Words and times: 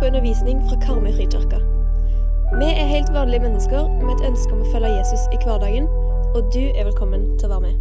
på 0.00 0.06
undervisning 0.06 0.62
fra 0.68 0.76
Karmøy 0.84 1.12
frikirke. 1.16 1.58
Vi 2.60 2.68
er 2.70 2.86
helt 2.94 3.12
vanlige 3.14 3.42
mennesker 3.42 3.88
med 4.02 4.12
et 4.14 4.26
ønske 4.30 4.52
om 4.54 4.62
å 4.62 4.70
følge 4.72 4.94
Jesus 4.98 5.22
i 5.34 5.38
hverdagen, 5.42 5.86
og 6.34 6.40
du 6.54 6.64
er 6.68 6.84
velkommen 6.88 7.38
til 7.38 7.46
å 7.48 7.52
være 7.54 7.64
med. 7.66 7.74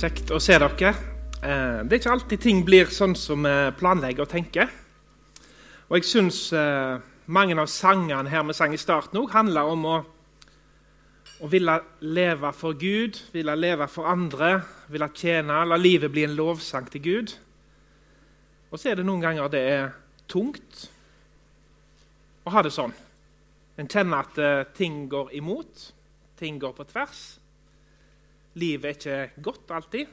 Kjekt 0.00 0.34
å 0.34 0.40
se 0.42 0.58
dere. 0.58 0.94
Eh, 1.42 1.84
Det 1.84 1.92
er 1.92 2.00
ikke 2.00 2.14
alltid 2.16 2.40
ting 2.40 2.64
blir 2.64 2.86
sånn 2.90 3.14
som 3.16 3.42
vi 3.42 3.56
planlegger 3.78 4.22
og 4.26 4.28
tenker. 4.28 4.68
Og 5.88 5.96
jeg 6.00 6.04
syns 6.08 6.52
eh, 6.52 6.98
mange 7.26 7.56
av 7.60 7.68
sangene 7.70 8.28
her 8.28 8.42
vi 8.44 8.52
sang 8.56 8.74
i 8.74 8.80
starten 8.80 9.20
òg, 9.20 9.30
handler 9.32 9.70
om 9.70 9.84
å, 9.84 9.96
å 11.42 11.48
ville 11.50 11.74
leve 12.06 12.52
for 12.54 12.76
Gud, 12.78 13.18
ville 13.34 13.56
leve 13.58 13.88
for 13.90 14.06
andre, 14.06 14.60
ville 14.92 15.08
tjene, 15.16 15.64
la 15.66 15.78
livet 15.80 16.12
bli 16.12 16.26
en 16.28 16.36
lovsang 16.38 16.86
til 16.92 17.02
Gud. 17.02 17.34
Og 18.70 18.78
så 18.78 18.90
er 18.90 18.98
det 18.98 19.06
noen 19.06 19.22
ganger 19.22 19.50
det 19.50 19.62
er 19.70 19.88
tungt 20.30 20.84
å 22.44 22.52
ha 22.54 22.62
det 22.64 22.72
sånn. 22.74 22.94
En 23.80 23.90
kjenner 23.90 24.22
at 24.22 24.38
eh, 24.38 24.66
ting 24.76 25.04
går 25.10 25.32
imot, 25.34 25.88
ting 26.38 26.60
går 26.62 26.74
på 26.76 26.86
tvers. 26.90 27.22
Livet 28.60 29.06
er 29.06 29.24
ikke 29.26 29.42
godt 29.42 29.72
alltid. 29.74 30.12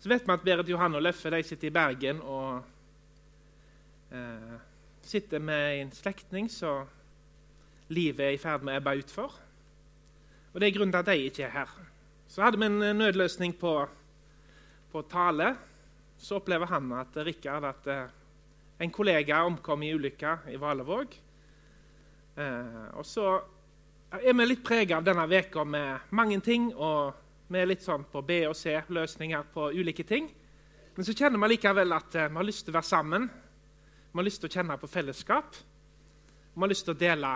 Så 0.00 0.08
vet 0.10 0.24
vi 0.26 0.34
at 0.34 0.44
Berit 0.46 0.70
Johan 0.72 0.96
og 0.98 1.04
Løffe 1.04 1.30
de 1.30 1.42
sitter 1.46 1.68
i 1.68 1.74
Bergen 1.74 2.22
og 2.24 2.62
eh, 4.16 4.56
sitter 5.06 5.42
med 5.44 5.82
en 5.82 5.92
slektning 5.94 6.48
som 6.50 6.88
livet 7.90 8.26
er 8.26 8.34
i 8.34 8.40
ferd 8.40 8.66
med 8.66 8.74
å 8.74 8.80
ebbe 8.80 8.96
utfor. 9.02 9.38
Og 10.52 10.60
det 10.60 10.68
er 10.68 10.76
grunnen 10.76 10.92
til 10.92 11.02
at 11.02 11.10
de 11.10 11.28
ikke 11.30 11.46
er 11.46 11.54
her. 11.54 11.74
Så 12.28 12.42
hadde 12.42 12.58
vi 12.58 12.66
en 12.66 12.82
eh, 12.82 12.96
nødløsning 12.96 13.56
på, 13.58 13.74
på 14.92 15.02
tale. 15.10 15.54
Så 16.18 16.40
opplever 16.40 16.66
han 16.66 16.92
at 16.92 17.16
Rikard 17.26 17.64
at 17.64 17.86
eh, 17.90 18.06
en 18.80 18.90
kollega 18.90 19.44
omkom 19.44 19.82
i 19.82 19.94
ulykka 19.94 20.36
i 20.50 20.58
Valevåg. 20.60 21.16
Eh, 22.36 22.84
og 22.96 23.06
så 23.06 23.26
er 24.10 24.34
vi 24.34 24.46
litt 24.46 24.64
prega 24.66 24.98
av 24.98 25.06
denne 25.06 25.26
veka 25.30 25.64
med 25.64 26.12
mange 26.16 26.40
ting. 26.40 26.70
og 26.74 27.14
Vi 27.48 27.58
er 27.58 27.68
litt 27.70 27.84
sånn 27.84 28.06
på 28.10 28.22
B 28.22 28.44
og 28.48 28.56
C, 28.56 28.78
løsninger 28.88 29.50
på 29.54 29.70
ulike 29.74 30.06
ting. 30.06 30.30
Men 30.94 31.06
så 31.06 31.14
kjenner 31.14 31.40
vi 31.42 31.54
likevel 31.54 31.94
at 31.96 32.14
eh, 32.14 32.30
vi 32.30 32.40
har 32.40 32.46
lyst 32.46 32.66
til 32.66 32.74
å 32.74 32.78
være 32.78 32.90
sammen. 32.90 33.28
Vi 34.10 34.18
har 34.18 34.26
lyst 34.26 34.42
til 34.42 34.50
å 34.50 34.54
kjenne 34.54 34.78
på 34.80 34.90
fellesskap. 34.90 35.56
Vi 36.54 36.60
har 36.60 36.70
lyst 36.72 36.86
til 36.88 36.96
å 36.96 37.00
dele, 37.00 37.34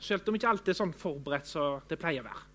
selv 0.00 0.28
om 0.28 0.36
ikke 0.38 0.48
alt 0.48 0.68
er 0.68 0.76
sånn 0.78 0.94
forberedt 0.96 1.48
som 1.48 1.82
det 1.88 1.98
pleier 2.00 2.24
å 2.24 2.28
være. 2.28 2.46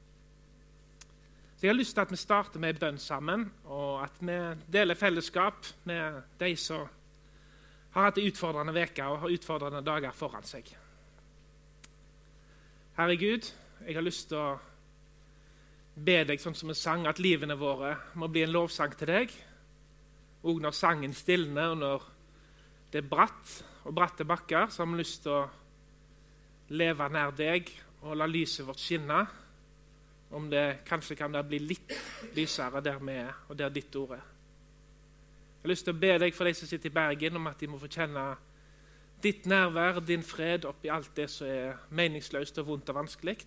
Så 1.56 1.64
Jeg 1.64 1.72
har 1.72 1.78
lyst 1.80 1.96
til 1.96 2.04
at 2.04 2.12
vi 2.12 2.20
starter 2.20 2.60
med 2.60 2.80
bønn 2.80 2.98
sammen, 3.00 3.46
og 3.66 4.04
at 4.04 4.18
vi 4.20 4.38
deler 4.72 5.00
fellesskap 5.00 5.68
med 5.88 6.22
de 6.40 6.56
som 6.60 6.88
har 7.96 8.10
hatt 8.10 8.18
en 8.20 8.28
utfordrende 8.28 8.76
uke 8.76 9.08
og 9.08 9.22
har 9.22 9.36
utfordrende 9.38 9.84
dager 9.86 10.12
foran 10.12 10.44
seg. 10.44 10.68
Herre 12.98 13.16
Gud, 13.20 13.48
jeg 13.86 13.96
har 13.96 14.04
lyst 14.04 14.30
til 14.30 14.40
å 14.40 14.58
be 15.96 16.18
deg 16.28 16.42
sånn 16.44 16.56
som 16.56 16.72
vi 16.72 16.76
sang, 16.76 17.08
at 17.08 17.22
livene 17.24 17.56
våre 17.56 17.94
må 18.20 18.28
bli 18.28 18.44
en 18.44 18.52
lovsang 18.52 18.96
til 19.00 19.14
deg. 19.14 19.32
Og 20.44 20.60
når 20.62 20.76
sangen 20.76 21.16
stilner, 21.16 21.72
og 21.72 21.80
når 21.80 22.10
det 22.92 23.02
er 23.02 23.10
bratt 23.10 23.56
og 23.86 23.96
bratte 23.96 24.28
bakker, 24.28 24.68
så 24.70 24.84
har 24.84 24.92
vi 24.92 25.00
lyst 25.00 25.24
til 25.24 25.38
å 25.38 25.46
leve 26.70 27.10
nær 27.10 27.34
deg 27.36 27.70
og 28.06 28.16
la 28.18 28.28
lyset 28.30 28.66
vårt 28.68 28.82
skinne. 28.82 29.26
Om 30.36 30.50
det 30.50 30.82
kanskje 30.88 31.18
kan 31.20 31.34
det 31.34 31.44
bli 31.48 31.60
litt 31.62 31.94
lysere 32.36 32.82
der 32.84 32.98
vi 33.00 33.14
er, 33.22 33.34
og 33.50 33.58
der 33.58 33.70
ditt 33.70 33.96
ord 33.96 34.16
er. 34.18 34.26
Jeg 34.26 35.68
har 35.68 35.72
lyst 35.72 35.86
til 35.88 35.96
å 35.96 36.02
be 36.02 36.12
deg 36.22 36.36
for 36.36 36.46
de 36.46 36.54
som 36.54 36.70
sitter 36.70 36.92
i 36.92 36.94
Bergen, 36.94 37.38
om 37.40 37.48
at 37.50 37.62
de 37.62 37.70
må 37.70 37.80
få 37.82 37.90
kjenne 37.90 38.26
ditt 39.24 39.48
nærvær, 39.50 40.02
din 40.06 40.24
fred, 40.26 40.66
oppi 40.70 40.92
alt 40.94 41.16
det 41.18 41.30
som 41.32 41.50
er 41.50 41.80
meningsløst 41.90 42.60
og 42.62 42.68
vondt 42.68 42.92
og 42.92 43.00
vanskelig. 43.00 43.38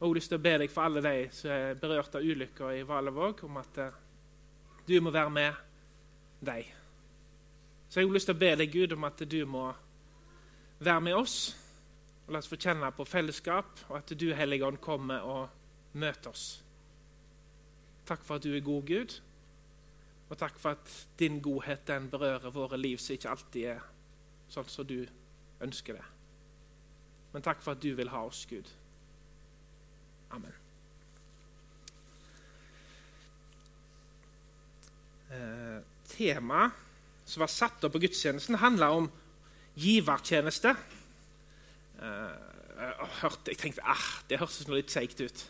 Og 0.00 0.06
jeg 0.06 0.08
har 0.08 0.16
lyst 0.16 0.32
til 0.32 0.40
å 0.40 0.44
be 0.44 0.52
deg 0.62 0.72
for 0.72 0.88
alle 0.88 1.04
de 1.04 1.14
som 1.36 1.52
er 1.52 1.80
berørt 1.80 2.14
av 2.16 2.24
ulykker 2.24 2.74
i 2.76 2.84
Valevåg, 2.88 3.44
om 3.44 3.56
at 3.60 3.80
eh, 3.84 3.96
du 4.88 4.96
må 5.04 5.12
være 5.12 5.32
med 5.32 5.64
dem. 6.40 6.68
Så 7.88 8.00
jeg 8.00 8.08
har 8.08 8.14
lyst 8.14 8.30
til 8.30 8.36
å 8.36 8.40
be 8.40 8.54
deg, 8.56 8.72
Gud, 8.72 8.92
om 8.96 9.04
at 9.08 9.24
du 9.28 9.40
må 9.44 9.66
være 10.80 11.00
med 11.04 11.16
oss. 11.20 11.38
Og 12.30 12.36
la 12.36 12.38
oss 12.38 12.46
få 12.46 12.54
kjenne 12.62 12.86
på 12.94 13.02
fellesskap, 13.10 13.80
og 13.88 13.96
at 13.98 14.12
du, 14.14 14.28
Hellige 14.38 14.62
Ånd, 14.62 14.76
kommer 14.78 15.24
og 15.26 15.96
møter 15.98 16.30
oss. 16.30 16.60
Takk 18.06 18.22
for 18.22 18.38
at 18.38 18.44
du 18.46 18.52
er 18.54 18.62
god, 18.62 18.84
Gud. 18.86 19.16
Og 20.28 20.38
takk 20.38 20.60
for 20.62 20.78
at 20.78 20.92
din 21.18 21.40
godhet 21.42 21.82
den 21.90 22.06
berører 22.12 22.54
våre 22.54 22.78
liv 22.78 23.00
som 23.02 23.16
ikke 23.16 23.32
alltid 23.32 23.66
er 23.72 23.80
sånn 24.46 24.70
som 24.70 24.86
du 24.86 25.00
ønsker 25.58 25.98
det. 25.98 26.04
Men 27.32 27.42
takk 27.48 27.66
for 27.66 27.74
at 27.74 27.82
du 27.82 27.90
vil 27.98 28.12
ha 28.14 28.22
oss, 28.28 28.44
Gud. 28.46 28.70
Amen. 30.30 30.54
Eh, 35.34 35.82
Temaet 36.14 36.78
som 37.26 37.42
var 37.42 37.50
satt 37.50 37.82
opp 37.90 37.98
på 37.98 38.04
gudstjenesten, 38.06 38.62
handla 38.62 38.94
om 38.94 39.10
givertjeneste. 39.74 40.76
Eh, 42.00 42.34
jeg, 42.80 43.08
hørte, 43.20 43.52
jeg 43.52 43.60
tenkte 43.60 43.84
ah, 43.84 44.08
det 44.28 44.40
høres 44.40 44.60
litt 44.72 44.92
seigt 44.92 45.20
ut, 45.20 45.46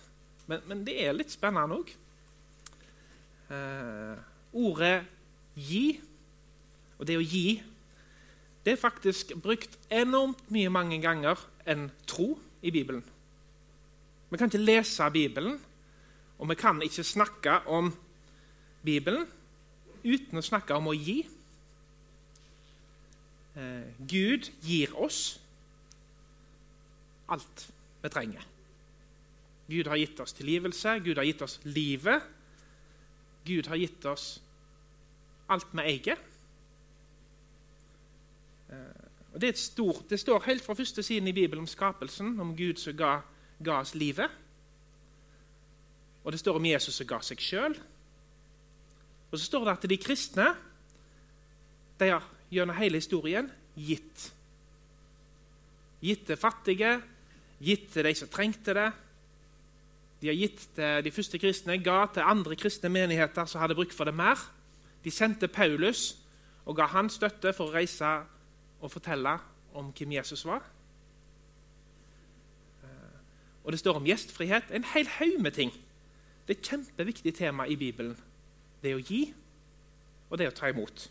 men, 0.50 0.62
men, 0.66 0.84
det 0.86 0.96
er 1.04 1.14
litt 1.14 1.30
spennende 1.30 1.78
òg. 1.78 1.92
Eh, 3.50 4.16
ordet 4.58 4.96
'gi' 5.54 6.00
og 6.98 7.06
det 7.06 7.16
å 7.18 7.24
gi 7.24 7.60
det 8.64 8.74
er 8.74 8.80
faktisk 8.80 9.32
brukt 9.40 9.78
enormt 9.88 10.42
mye 10.52 10.68
mange 10.68 10.98
ganger 11.00 11.38
enn 11.64 11.88
tro 12.06 12.34
i 12.60 12.70
Bibelen. 12.70 13.02
Vi 14.30 14.38
kan 14.38 14.50
ikke 14.50 14.60
lese 14.60 15.08
Bibelen, 15.10 15.56
og 16.38 16.48
vi 16.50 16.56
kan 16.60 16.82
ikke 16.84 17.04
snakke 17.04 17.62
om 17.66 17.88
Bibelen 18.84 19.24
uten 20.04 20.38
å 20.38 20.44
snakke 20.44 20.76
om 20.76 20.90
å 20.92 20.96
gi. 20.96 21.22
Eh, 23.56 23.88
Gud 24.04 24.50
gir 24.62 24.92
oss 25.00 25.40
alt 27.30 27.66
vi 28.02 28.10
trenger. 28.12 28.46
Gud 29.70 29.86
har 29.86 30.00
gitt 30.00 30.20
oss 30.20 30.34
tilgivelse, 30.34 30.98
Gud 31.04 31.16
har 31.20 31.28
gitt 31.28 31.42
oss 31.46 31.60
livet. 31.64 32.26
Gud 33.46 33.68
har 33.70 33.78
gitt 33.78 34.04
oss 34.10 34.40
alt 35.50 35.70
vi 35.72 35.84
eier. 35.86 36.18
Og 39.30 39.40
det, 39.40 39.54
stort, 39.58 40.08
det, 40.10 40.18
står 40.20 40.42
helt 40.46 40.64
fra 40.64 40.74
første 40.74 41.02
siden 41.02 41.28
i 41.30 41.34
Bibelen 41.34 41.62
om 41.62 41.70
skapelsen, 41.70 42.34
om 42.40 42.56
Gud 42.56 42.82
som 42.82 42.96
ga, 42.98 43.20
ga 43.62 43.78
oss 43.82 43.94
livet. 43.94 44.30
Og 46.24 46.32
det 46.32 46.40
står 46.40 46.58
om 46.58 46.66
Jesus 46.66 46.98
som 46.98 47.08
ga 47.08 47.20
seg 47.24 47.42
sjøl. 47.42 47.78
Og 49.30 49.38
så 49.38 49.44
står 49.46 49.64
det 49.66 49.76
at 49.76 49.88
de 49.90 50.00
kristne 50.02 50.48
de 52.00 52.10
har 52.10 52.26
gjennom 52.50 52.76
hele 52.76 52.98
historien 52.98 53.48
gitt. 53.78 54.26
Gitt 56.02 56.26
til 56.26 56.40
fattige, 56.40 56.96
gitt 57.60 57.90
til 57.92 58.06
de 58.06 58.14
som 58.16 58.30
trengte 58.32 58.74
det. 58.76 58.88
De 60.20 60.28
har 60.28 60.36
gitt 60.36 60.66
til 60.76 61.04
de 61.04 61.12
første 61.12 61.38
kristne, 61.40 61.78
ga 61.84 62.06
til 62.12 62.26
andre 62.26 62.56
kristne 62.56 62.90
menigheter 62.92 63.48
som 63.48 63.60
hadde 63.60 63.76
bruk 63.78 63.92
for 63.96 64.08
det 64.08 64.14
mer. 64.14 64.40
De 65.04 65.10
sendte 65.10 65.48
Paulus 65.48 66.16
og 66.66 66.76
ga 66.76 66.90
han 66.92 67.08
støtte 67.12 67.54
for 67.56 67.70
å 67.70 67.74
reise 67.74 68.10
og 68.80 68.92
fortelle 68.92 69.38
om 69.76 69.92
hvem 69.96 70.12
Jesus 70.18 70.44
var. 70.44 70.64
Og 73.64 73.72
det 73.72 73.80
står 73.80 74.00
om 74.00 74.06
gjestfrihet. 74.08 74.72
En 74.72 74.84
hel 74.94 75.08
haug 75.18 75.40
med 75.40 75.52
ting. 75.56 75.72
Det 76.48 76.56
er 76.56 76.60
et 76.60 76.68
kjempeviktig 76.68 77.34
tema 77.36 77.66
i 77.68 77.76
Bibelen. 77.76 78.16
Det 78.82 78.94
å 78.96 79.02
gi, 79.04 79.34
og 80.30 80.38
det 80.40 80.48
å 80.48 80.54
ta 80.56 80.70
imot. 80.72 81.10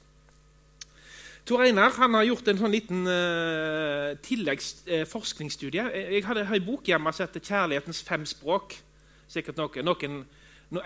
Tor 1.46 1.64
Einar 1.66 1.96
har 1.96 2.26
gjort 2.28 2.52
en 2.52 2.60
sånn 2.60 2.74
liten 2.74 3.08
uh, 3.08 4.12
tilleggsforskningsstudie. 4.26 5.86
Uh, 5.88 6.12
jeg 6.16 6.26
hadde 6.28 6.46
en 6.46 6.68
bok 6.68 6.92
hjemme 6.92 7.14
som 7.14 7.26
heter 7.26 7.42
'Kjærlighetens 7.42 8.04
fem 8.06 8.26
språk'. 8.26 8.78
Sikkert 9.30 9.58
noen, 9.58 9.86
noen, 9.86 10.26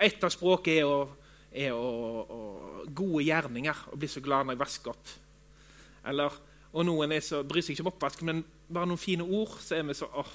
Et 0.00 0.24
av 0.24 0.30
språket 0.32 0.80
er, 0.80 0.88
å, 0.88 1.08
er 1.52 1.72
å, 1.76 1.88
å, 2.24 2.86
gode 2.88 3.24
gjerninger. 3.24 3.86
Å 3.92 3.96
bli 3.96 4.08
så 4.08 4.20
glad 4.24 4.46
når 4.46 4.56
jeg 4.56 4.64
vasker 4.64 4.94
opp. 4.94 5.12
Eller 6.08 6.32
og 6.74 6.82
noen 6.88 7.12
er 7.14 7.22
så, 7.22 7.44
bryr 7.46 7.62
seg 7.62 7.76
ikke 7.76 7.84
om 7.84 7.92
oppvasken, 7.92 8.26
men 8.26 8.40
bare 8.66 8.88
noen 8.90 8.98
fine 8.98 9.22
ord, 9.22 9.52
så 9.62 9.76
er 9.76 9.84
vi 9.86 9.94
så, 9.94 10.08
åh, 10.10 10.30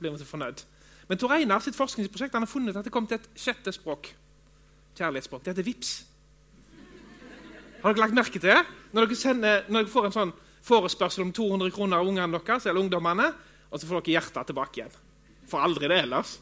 blir 0.00 0.10
vi 0.10 0.18
så 0.18 0.26
fornøyd. 0.26 0.64
Men 1.08 1.20
Tor 1.20 1.32
Einar 1.36 1.62
sitt 1.62 1.78
forskningsprosjekt 1.78 2.34
han 2.34 2.44
har 2.44 2.50
funnet 2.50 2.76
at 2.76 2.88
det 2.88 2.92
kom 2.92 3.06
til 3.08 3.20
et 3.20 3.28
sjette 3.38 3.72
språk. 3.72 4.10
Kjærlighetsspråk. 4.98 5.44
Det 5.44 5.54
heter 5.54 5.68
VIPS. 5.68 5.92
Har 7.82 7.94
dere 7.94 8.04
lagt 8.06 8.16
merke 8.16 8.40
til 8.40 8.50
det? 8.50 8.62
Når 8.92 9.10
dere, 9.10 9.34
når 9.68 9.84
dere 9.84 9.92
får 9.92 10.08
en 10.08 10.16
sånn 10.16 10.32
forespørsel 10.68 11.26
om 11.26 11.34
200 11.34 11.74
kroner 11.74 12.00
av 12.00 12.08
ungene 12.10 12.40
deres, 12.40 12.66
eller 12.66 12.82
ungdommene, 12.82 13.28
og 13.68 13.78
så 13.78 13.88
får 13.88 14.02
dere 14.02 14.16
hjertet 14.16 14.50
tilbake 14.50 14.80
igjen. 14.80 14.96
For 15.48 15.64
aldri 15.64 15.90
det 15.90 16.00
ellers. 16.02 16.38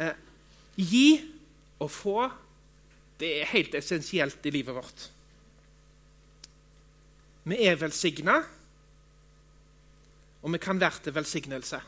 Eh, 0.00 0.14
Gi 0.80 1.06
og 1.82 1.90
få, 1.92 2.18
det 3.20 3.30
er 3.40 3.50
helt 3.52 3.74
essensielt 3.76 4.46
i 4.48 4.52
livet 4.54 4.76
vårt. 4.76 5.06
Vi 7.50 7.58
er 7.66 7.78
velsigna, 7.80 8.38
og 10.40 10.52
vi 10.54 10.60
kan 10.62 10.80
være 10.80 11.04
til 11.04 11.16
velsignelse. 11.16 11.80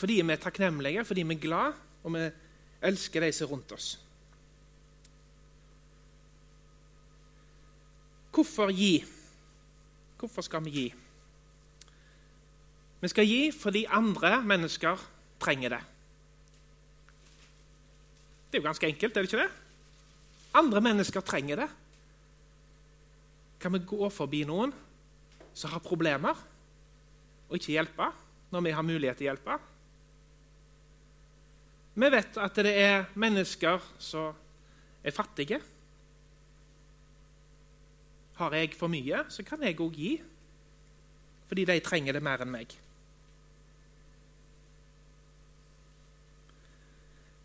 Fordi 0.00 0.20
vi 0.22 0.32
er 0.32 0.40
takknemlige, 0.40 1.04
fordi 1.04 1.24
vi 1.28 1.36
er 1.36 1.42
glad, 1.42 1.80
og 2.04 2.14
vi 2.14 2.28
elsker 2.88 3.26
de 3.26 3.32
som 3.36 3.48
er 3.48 3.52
rundt 3.52 3.74
oss. 3.76 3.90
Hvorfor 8.30 8.70
gi? 8.74 9.00
Hvorfor 10.20 10.44
skal 10.46 10.64
vi 10.64 10.70
gi? 10.74 10.88
Vi 13.00 13.08
skal 13.08 13.26
gi 13.26 13.48
fordi 13.54 13.86
andre 13.88 14.42
mennesker 14.44 15.00
trenger 15.40 15.76
det. 15.76 15.80
Det 18.50 18.58
er 18.58 18.62
jo 18.62 18.66
ganske 18.66 18.88
enkelt, 18.90 19.16
er 19.16 19.22
det 19.22 19.30
ikke 19.30 19.42
det? 19.44 19.50
Andre 20.58 20.80
mennesker 20.82 21.22
trenger 21.24 21.62
det. 21.62 21.68
Kan 23.60 23.72
vi 23.72 23.82
gå 23.86 24.08
forbi 24.10 24.42
noen 24.48 24.72
som 25.54 25.70
har 25.70 25.82
problemer, 25.84 26.36
og 27.48 27.58
ikke 27.58 27.74
hjelpe 27.74 28.08
når 28.50 28.64
vi 28.66 28.72
har 28.74 28.86
mulighet 28.86 29.18
til 29.20 29.28
å 29.28 29.30
hjelpe? 29.30 29.58
Vi 32.00 32.10
vet 32.14 32.38
at 32.40 32.60
det 32.64 32.72
er 32.78 33.08
mennesker 33.18 33.82
som 33.98 34.34
er 35.04 35.14
fattige. 35.14 35.60
Har 38.40 38.54
jeg 38.56 38.72
for 38.72 38.88
mye, 38.88 39.24
så 39.28 39.44
kan 39.44 39.60
jeg 39.60 39.76
òg 39.84 39.96
gi, 40.00 40.14
fordi 41.50 41.66
de 41.68 41.76
trenger 41.84 42.16
det 42.16 42.22
mer 42.24 42.40
enn 42.40 42.52
meg. 42.54 42.72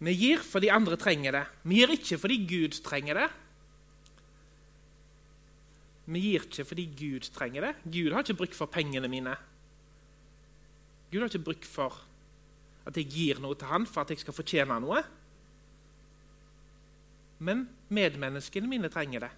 Vi 0.05 0.13
gir 0.15 0.43
fordi 0.43 0.69
andre 0.71 0.95
trenger 0.99 1.35
det. 1.35 1.43
Vi 1.67 1.81
gir 1.81 1.93
ikke 1.95 2.19
fordi 2.21 2.37
Gud 2.47 2.79
trenger 2.85 3.19
det. 3.19 3.27
Vi 6.05 6.21
gir 6.21 6.45
ikke 6.45 6.65
fordi 6.69 6.85
Gud 6.99 7.29
trenger 7.33 7.67
det. 7.67 7.75
Gud 7.83 8.13
har 8.13 8.23
ikke 8.23 8.39
bruk 8.43 8.55
for 8.55 8.71
pengene 8.71 9.09
mine. 9.11 9.35
Gud 11.11 11.23
har 11.23 11.31
ikke 11.31 11.47
bruk 11.47 11.67
for 11.67 12.01
at 12.85 12.97
jeg 12.99 13.09
gir 13.09 13.41
noe 13.41 13.57
til 13.57 13.71
han 13.71 13.87
for 13.89 14.03
at 14.03 14.13
jeg 14.13 14.21
skal 14.21 14.35
fortjene 14.37 14.77
noe. 14.83 15.01
Men 17.39 17.65
medmenneskene 17.89 18.69
mine 18.69 18.91
trenger 18.93 19.25
det. 19.25 19.31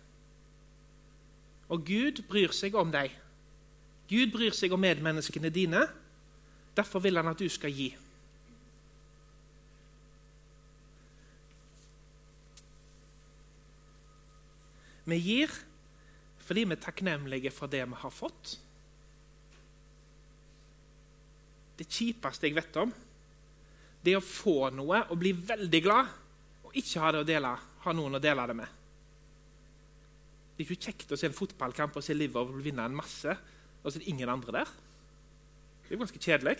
Og 1.73 1.83
Gud 1.87 2.23
bryr 2.29 2.53
seg 2.55 2.75
om 2.79 2.91
deg. 2.93 3.11
Gud 4.07 4.31
bryr 4.31 4.55
seg 4.55 4.71
om 4.71 4.81
medmenneskene 4.81 5.51
dine. 5.51 5.83
Derfor 6.77 7.03
vil 7.03 7.19
han 7.19 7.27
at 7.31 7.39
du 7.41 7.49
skal 7.51 7.73
gi. 7.73 7.89
Vi 15.07 15.17
gir 15.23 15.51
fordi 16.47 16.63
vi 16.63 16.75
er 16.77 16.79
takknemlige 16.79 17.51
for 17.51 17.67
det 17.71 17.81
vi 17.83 17.99
har 17.99 18.11
fått. 18.13 18.53
Det 21.77 21.87
kjipeste 21.91 22.47
jeg 22.47 22.55
vet 22.55 22.79
om, 22.79 22.93
det 24.03 24.13
er 24.13 24.21
å 24.21 24.23
få 24.23 24.69
noe 24.71 25.01
og 25.11 25.19
bli 25.19 25.33
veldig 25.35 25.81
glad 25.83 26.13
og 26.63 26.75
ikke 26.79 27.03
ha, 27.03 27.11
det 27.11 27.23
å 27.23 27.27
dele, 27.27 27.51
ha 27.83 27.93
noen 27.95 28.15
å 28.15 28.23
dele 28.23 28.45
det 28.47 28.55
med. 28.61 28.77
Det 30.57 30.65
er 30.65 30.71
ikke 30.73 30.89
kjekt 30.89 31.11
å 31.13 31.17
se 31.19 31.29
en 31.29 31.37
fotballkamp 31.37 31.99
og 31.99 32.03
se 32.03 32.15
Liverpool 32.17 32.63
vinne 32.65 32.85
en 32.89 32.97
masse, 32.97 33.35
og 33.83 33.91
så 33.91 33.99
er 33.99 34.01
det 34.01 34.09
ingen 34.09 34.31
andre 34.33 34.55
der. 34.55 34.71
Det 35.83 35.91
er 35.91 35.95
jo 35.95 36.01
ganske 36.01 36.21
kjedelig. 36.23 36.55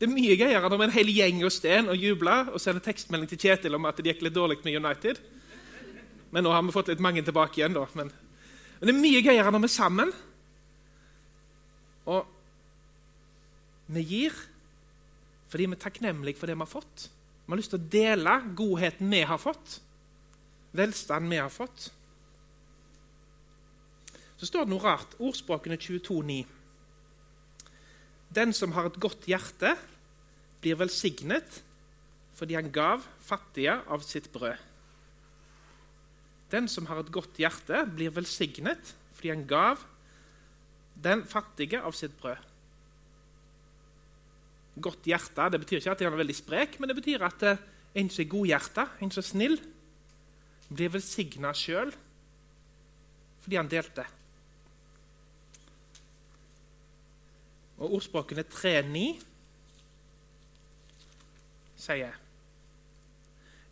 Det 0.00 0.08
er 0.08 0.14
mye 0.14 0.36
gøyere 0.40 0.70
når 0.72 0.86
en 0.86 0.94
hel 0.94 1.12
gjeng 1.12 1.42
og 1.44 1.52
sten 1.52 1.92
og 1.92 2.00
jubler 2.00 2.48
og 2.54 2.62
sender 2.62 2.80
tekstmelding 2.86 3.28
til 3.28 3.42
Kjetil 3.42 3.76
om 3.76 3.84
at 3.84 4.00
det 4.00 4.14
gikk 4.14 4.24
litt 4.24 4.34
dårlig 4.38 4.56
med 4.64 4.78
United. 4.80 5.20
Men 6.32 6.46
nå 6.46 6.54
har 6.54 6.64
vi 6.64 6.72
fått 6.72 6.88
litt 6.88 7.04
mange 7.04 7.20
tilbake 7.26 7.60
igjen, 7.60 7.76
da. 7.76 7.84
Men, 8.00 8.08
men 8.80 8.88
det 8.88 8.94
er 8.94 9.02
mye 9.02 9.22
gøyere 9.26 9.52
når 9.52 9.66
vi 9.66 9.68
er 9.68 9.74
sammen. 9.76 10.14
Og 12.08 12.32
vi 13.92 14.06
gir 14.08 14.40
fordi 15.50 15.66
vi 15.66 15.76
er 15.76 15.82
takknemlige 15.82 16.38
for 16.38 16.48
det 16.48 16.56
vi 16.56 16.64
har 16.64 16.70
fått. 16.70 17.08
Vi 17.44 17.52
har 17.52 17.60
lyst 17.60 17.74
til 17.74 17.82
å 17.82 17.88
dele 17.92 18.36
godheten 18.56 19.10
vi 19.12 19.24
har 19.26 19.40
fått, 19.42 19.80
velstanden 20.78 21.32
vi 21.34 21.40
har 21.42 21.52
fått. 21.52 21.90
Så 24.40 24.48
står 24.48 24.64
det 24.64 24.72
noe 24.72 24.80
rart. 24.80 25.12
Ordspråkene 25.20 25.76
22,9. 25.76 26.46
Den 28.32 28.54
som 28.56 28.72
har 28.72 28.88
et 28.88 29.00
godt 29.02 29.26
hjerte, 29.28 29.74
blir 30.60 30.78
velsignet 30.80 31.60
fordi 32.36 32.56
han 32.56 32.70
gav 32.72 33.04
fattige 33.20 33.74
av 33.92 34.00
sitt 34.06 34.30
brød. 34.32 34.56
Den 36.50 36.68
som 36.72 36.86
har 36.88 37.02
et 37.02 37.10
godt 37.12 37.36
hjerte, 37.36 37.82
blir 37.92 38.14
velsignet 38.16 38.94
fordi 39.12 39.32
han 39.34 39.42
gav 39.48 39.82
den 40.96 41.26
fattige 41.28 41.82
av 41.84 41.92
sitt 41.96 42.14
brød. 42.20 42.40
Godt 44.80 45.10
hjerte 45.10 45.50
det 45.52 45.60
betyr 45.60 45.82
ikke 45.82 45.92
at 45.92 46.04
han 46.06 46.14
er 46.14 46.22
veldig 46.22 46.38
sprek, 46.38 46.78
men 46.80 46.88
det 46.88 46.96
betyr 46.96 47.26
at 47.28 47.44
eh, 47.44 47.60
en 48.00 48.08
som 48.08 48.24
er 48.24 48.30
godhjerta, 48.32 48.86
en 49.02 49.12
som 49.12 49.20
er 49.20 49.28
snill, 49.28 49.58
blir 50.70 50.94
velsigna 50.96 51.52
sjøl 51.56 51.92
fordi 53.40 53.56
han 53.58 53.68
delte. 53.68 54.06
Og 57.80 57.96
ordspråkene 57.96 58.44
3.9 58.44 59.04
sier 61.80 62.18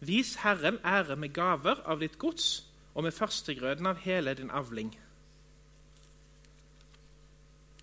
Vis 0.00 0.36
Herren 0.44 0.78
ære 0.86 1.16
med 1.18 1.34
gaver 1.36 1.82
av 1.84 2.00
ditt 2.00 2.16
gods 2.22 2.68
og 2.94 3.04
med 3.04 3.14
førstegrøden 3.14 3.86
av 3.90 4.00
hele 4.02 4.34
din 4.38 4.50
avling. 4.54 4.92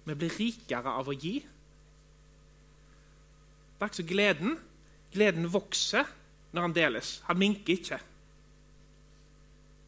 Vi 0.05 0.15
blir 0.15 0.33
rikere 0.39 0.93
av 0.95 1.09
å 1.09 1.15
gi. 1.17 1.39
Det 3.75 3.83
er 3.83 3.91
ikke 3.91 4.01
så 4.01 4.07
gleden. 4.07 4.57
Gleden 5.15 5.49
vokser 5.51 6.09
når 6.53 6.67
han 6.67 6.75
deles. 6.75 7.17
Han 7.27 7.39
minker 7.41 7.73
ikke. 7.75 7.99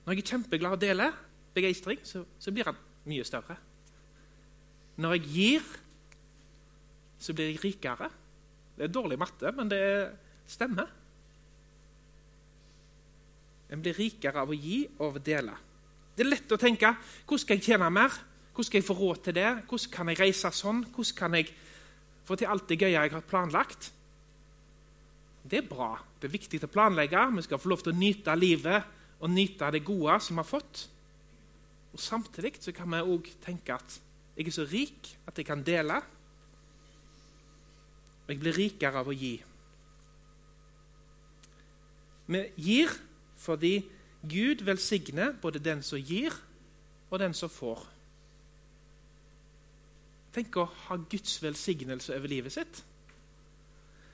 Når 0.06 0.16
jeg 0.16 0.24
er 0.24 0.32
kjempeglad 0.32 0.78
og 0.78 0.82
deler, 0.82 1.16
begeistring, 1.56 2.00
så, 2.04 2.24
så 2.40 2.52
blir 2.52 2.68
han 2.68 2.80
mye 3.08 3.26
større. 3.28 3.58
Når 4.98 5.18
jeg 5.18 5.28
gir, 5.32 5.70
så 7.20 7.34
blir 7.34 7.52
jeg 7.52 7.64
rikere. 7.64 8.10
Det 8.78 8.86
er 8.86 8.94
dårlig 8.94 9.18
matte, 9.20 9.52
men 9.56 9.70
det 9.72 9.84
stemmer. 10.48 10.90
En 13.74 13.82
blir 13.84 13.98
rikere 13.98 14.44
av 14.44 14.52
å 14.54 14.58
gi 14.58 14.84
og 14.98 15.10
av 15.10 15.20
å 15.20 15.24
dele. 15.24 15.56
Det 16.16 16.24
er 16.26 16.32
lett 16.32 16.54
å 16.54 16.60
tenke 16.62 16.94
hvordan 16.98 17.44
skal 17.44 17.60
jeg 17.60 17.68
tjene 17.68 17.90
mer? 17.94 18.14
Hvordan 18.54 18.70
skal 18.70 18.80
jeg 18.80 18.88
få 18.88 18.98
råd 18.98 19.24
til 19.26 19.36
det? 19.38 19.50
Hvordan 19.70 19.94
kan 19.94 20.12
jeg 20.12 20.20
reise 20.22 20.52
sånn? 20.56 20.80
Hvordan 20.94 21.18
kan 21.18 21.38
jeg 21.38 21.52
få 22.26 22.38
til 22.40 22.50
alt 22.50 22.68
det 22.70 22.80
gøye 22.82 22.96
jeg 22.96 23.14
har 23.14 23.28
planlagt? 23.28 23.92
Det 25.48 25.62
er 25.62 25.68
bra. 25.68 25.94
Det 26.20 26.28
er 26.28 26.34
viktig 26.34 26.62
å 26.66 26.72
planlegge. 26.72 27.22
Vi 27.38 27.46
skal 27.46 27.62
få 27.62 27.72
lov 27.72 27.84
til 27.86 27.94
å 27.94 28.00
nyte 28.00 28.36
livet 28.36 28.96
og 29.22 29.32
nyte 29.34 29.70
det 29.74 29.86
gode 29.86 30.18
som 30.24 30.38
vi 30.38 30.44
har 30.44 30.50
fått. 30.50 30.84
Og 31.94 32.02
Samtidig 32.02 32.58
kan 32.76 32.90
vi 32.92 33.02
òg 33.02 33.30
tenke 33.44 33.78
at 33.78 34.00
jeg 34.38 34.50
er 34.50 34.54
så 34.54 34.66
rik 34.70 35.14
at 35.30 35.38
jeg 35.38 35.48
kan 35.48 35.64
dele. 35.66 36.02
Og 38.28 38.34
jeg 38.34 38.42
blir 38.44 38.58
rikere 38.58 39.00
av 39.00 39.08
å 39.08 39.16
gi. 39.16 39.36
Vi 42.28 42.42
gir 42.60 42.92
fordi 43.40 43.78
Gud 44.28 44.66
velsigner 44.68 45.32
både 45.42 45.64
den 45.64 45.84
som 45.86 46.02
gir, 46.02 46.34
og 47.08 47.22
den 47.22 47.34
som 47.38 47.48
får. 47.50 47.86
Tenk 50.36 50.58
å 50.60 50.68
ha 50.68 50.98
Guds 51.10 51.38
velsignelse 51.40 52.18
over 52.18 52.28
livet 52.28 52.52
sitt. 52.52 52.82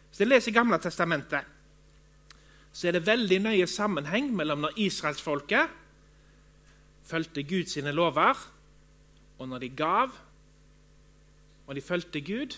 Hvis 0.10 0.22
jeg 0.22 0.30
leser 0.30 0.54
Gamle 0.54 0.78
testamentet, 0.78 1.48
så 2.74 2.88
er 2.88 2.96
det 2.96 3.08
veldig 3.08 3.40
nøye 3.42 3.66
sammenheng 3.70 4.30
mellom 4.36 4.62
når 4.62 4.78
israelsfolket 4.86 5.80
fulgte 7.04 7.44
Guds 7.44 7.76
lover, 7.92 8.38
og 9.40 9.50
når 9.50 9.66
de 9.66 9.70
gav, 9.70 10.14
og 11.68 11.76
de 11.76 11.82
fulgte 11.82 12.22
Gud, 12.22 12.56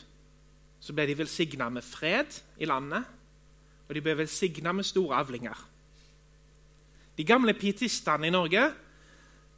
så 0.79 0.93
ble 0.93 1.07
de 1.09 1.17
velsigna 1.17 1.69
med 1.69 1.83
fred 1.83 2.39
i 2.61 2.67
landet, 2.69 3.03
og 3.87 3.95
de 3.95 4.01
ble 4.01 4.17
velsigna 4.17 4.73
med 4.73 4.85
store 4.85 5.17
avlinger. 5.21 5.57
De 7.17 7.23
gamle 7.23 7.53
pietistene 7.53 8.27
i 8.27 8.33
Norge 8.33 8.63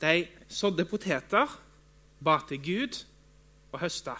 de 0.02 0.28
sådde 0.48 0.86
poteter, 0.86 1.50
ba 2.24 2.40
til 2.48 2.62
Gud 2.62 3.06
og 3.72 3.80
høsta. 3.80 4.14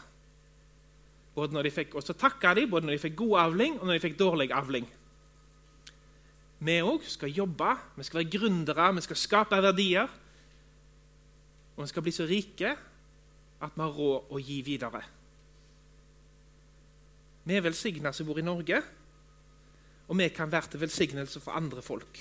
Og 1.38 2.04
så 2.04 2.14
takka 2.18 2.54
de 2.58 2.66
både 2.68 2.86
når 2.86 2.96
de 2.96 3.02
fikk 3.02 3.16
god 3.16 3.40
avling 3.40 3.80
og 3.80 3.86
når 3.86 3.94
de 3.94 4.06
fikk 4.08 4.18
dårlig 4.20 4.50
avling. 4.52 4.88
Vi 6.60 6.80
òg 6.82 7.04
skal 7.06 7.30
jobbe, 7.30 7.76
vi 7.98 8.04
skal 8.04 8.24
være 8.24 8.32
gründere, 8.34 8.94
vi 8.96 9.02
skal 9.06 9.16
skape 9.16 9.60
verdier. 9.62 10.08
Og 11.76 11.84
vi 11.84 11.88
skal 11.88 12.02
bli 12.02 12.12
så 12.12 12.26
rike 12.26 12.72
at 13.62 13.76
vi 13.76 13.82
har 13.82 13.94
råd 13.94 14.34
å 14.34 14.42
gi 14.42 14.62
videre. 14.66 15.04
Vi 17.48 17.56
er 17.56 17.64
velsigna 17.64 18.12
som 18.12 18.28
bor 18.28 18.40
i 18.42 18.44
Norge, 18.44 18.82
og 20.08 20.18
vi 20.20 20.28
kan 20.36 20.52
være 20.52 20.68
til 20.74 20.82
velsignelse 20.82 21.40
for 21.40 21.56
andre 21.56 21.82
folk. 21.82 22.20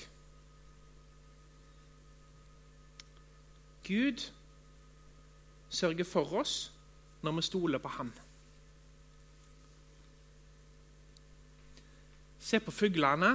Gud 3.87 4.23
sørger 5.69 6.07
for 6.07 6.39
oss 6.39 6.71
når 7.23 7.35
vi 7.35 7.41
stoler 7.41 7.83
på 7.83 7.91
Han. 7.97 8.13
Se 12.39 12.59
på 12.59 12.71
fuglene, 12.71 13.33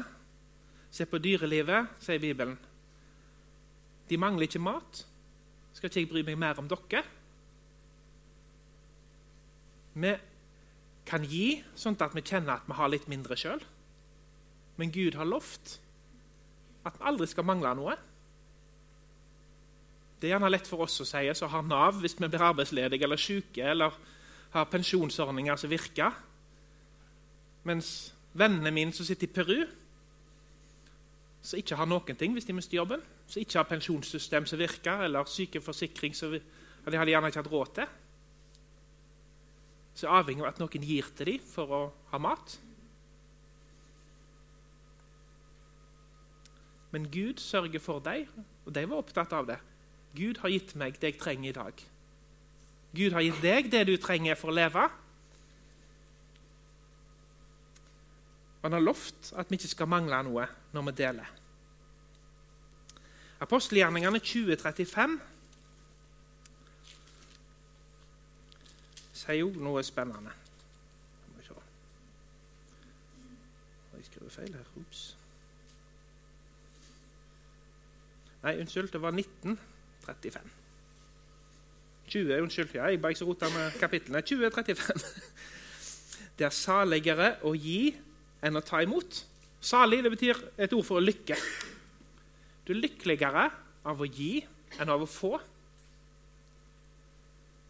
se 0.91 1.05
på 1.05 1.19
dyrelivet, 1.21 1.89
sier 2.01 2.21
Bibelen. 2.21 2.57
De 4.09 4.17
mangler 4.17 4.49
ikke 4.49 4.65
mat. 4.65 5.07
Skal 5.73 5.89
ikke 5.89 6.01
jeg 6.01 6.09
bry 6.09 6.23
meg 6.25 6.39
mer 6.41 6.61
om 6.61 6.69
dere? 6.69 7.03
Vi 9.93 10.13
kan 11.09 11.25
gi 11.27 11.63
sånn 11.79 11.99
at 12.01 12.15
vi 12.15 12.23
kjenner 12.23 12.57
at 12.57 12.69
vi 12.69 12.77
har 12.79 12.91
litt 12.93 13.09
mindre 13.11 13.37
sjøl. 13.39 13.63
Men 14.79 14.93
Gud 14.95 15.19
har 15.19 15.29
lovt 15.29 15.77
at 16.87 16.97
vi 16.99 17.07
aldri 17.11 17.29
skal 17.31 17.47
mangle 17.47 17.75
noe. 17.79 17.97
Det 20.19 20.29
er 20.29 20.37
gjerne 20.37 20.53
lett 20.53 20.69
for 20.71 20.85
oss 20.85 21.01
å 21.03 21.07
si 21.07 21.25
så 21.35 21.49
har 21.51 21.67
Nav 21.67 21.99
hvis 22.03 22.15
vi 22.19 22.29
blir 22.31 22.45
arbeidsledige 22.47 23.07
eller 23.09 23.21
syke 23.21 23.65
eller 23.73 23.95
har 24.53 24.69
pensjonsordninger 24.71 25.59
som 25.59 25.71
virker. 25.73 26.13
Mens 27.67 28.13
vennene 28.39 28.73
mine 28.75 28.95
som 28.95 29.07
sitter 29.07 29.27
i 29.27 29.33
Peru, 29.35 29.59
som 31.43 31.59
ikke 31.59 31.79
har 31.79 31.89
noen 31.91 32.19
ting 32.19 32.37
hvis 32.37 32.47
de 32.47 32.55
mister 32.55 32.79
jobben, 32.79 33.03
som 33.27 33.43
ikke 33.43 33.59
har 33.59 33.69
pensjonssystem 33.71 34.47
som 34.47 34.61
virker, 34.61 35.03
eller 35.07 35.27
sykeforsikring 35.27 36.15
som 36.15 36.35
de 36.35 36.99
hadde 36.99 37.11
gjerne 37.11 37.31
ikke 37.31 37.43
hatt 37.43 37.53
råd 37.53 37.75
til, 37.81 37.91
så 39.95 40.09
er 40.09 40.19
avhengig 40.19 40.45
av 40.45 40.53
at 40.53 40.61
noen 40.63 40.87
gir 40.87 41.09
til 41.17 41.35
dem 41.35 41.49
for 41.53 41.73
å 41.73 41.83
ha 42.13 42.21
mat. 42.23 42.57
Men 46.93 47.09
Gud 47.13 47.41
sørger 47.41 47.81
for 47.81 48.05
dem, 48.05 48.29
og 48.67 48.75
de 48.77 48.85
var 48.89 49.01
opptatt 49.01 49.33
av 49.33 49.49
det. 49.49 49.59
Gud 50.17 50.43
har 50.43 50.53
gitt 50.53 50.75
meg 50.77 50.99
det 51.01 51.15
jeg 51.15 51.21
trenger 51.21 51.49
i 51.49 51.57
dag. 51.57 51.85
Gud 52.93 53.15
har 53.17 53.25
gitt 53.25 53.41
deg 53.41 53.71
det 53.73 53.87
du 53.89 53.95
trenger 53.97 54.37
for 54.37 54.53
å 54.53 54.57
leve. 54.57 54.85
Han 58.63 58.77
har 58.77 58.85
lovt 58.85 59.33
at 59.41 59.49
vi 59.51 59.57
ikke 59.59 59.73
skal 59.73 59.89
mangle 59.91 60.21
noe 60.29 60.45
når 60.77 60.85
vi 60.89 60.95
deler. 61.01 61.31
Apostelgjerningene 63.43 64.21
2035 64.23 65.17
sier 69.23 69.47
òg 69.47 69.59
noe 69.63 69.83
spennende. 69.87 70.35
Jeg 74.03 74.09
skriver 74.11 74.31
feil 74.35 74.55
her. 74.57 74.71
Ops. 74.81 75.03
Nei, 78.43 78.57
unnskyld. 78.59 78.91
Det 78.91 79.03
var 79.03 79.15
19. 79.15 79.59
35. 80.07 80.51
20, 82.13 82.41
unnskyld, 82.43 82.75
ja, 82.75 82.89
jeg 82.91 83.01
bare 83.01 83.15
ikke 83.15 83.25
rota 83.25 83.49
med 83.49 83.79
kapitlene. 83.79 84.23
20-35. 84.27 84.91
Det 86.39 86.49
er 86.49 86.55
saligere 86.57 87.29
å 87.47 87.53
gi 87.55 87.93
enn 88.43 88.59
å 88.59 88.65
ta 88.67 88.81
imot. 88.83 89.21
Salig 89.63 90.01
det 90.03 90.11
betyr 90.11 90.39
et 90.59 90.73
ord 90.75 90.87
for 90.89 91.05
lykke. 91.05 91.37
Du 92.67 92.73
er 92.75 92.81
lykkeligere 92.81 93.45
av 93.87 94.01
å 94.03 94.09
gi 94.09 94.41
enn 94.81 94.91
av 94.91 95.05
å 95.05 95.07
få. 95.07 95.37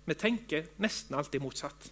Vi 0.05 0.17
tenker 0.19 0.67
nesten 0.83 1.17
alltid 1.17 1.43
motsatt. 1.45 1.91